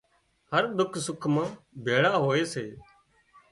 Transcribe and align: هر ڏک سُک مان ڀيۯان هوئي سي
هر 0.51 0.63
ڏک 0.77 0.93
سُک 1.05 1.21
مان 1.33 1.47
ڀيۯان 1.85 2.05
هوئي 2.23 2.43
سي 2.53 2.65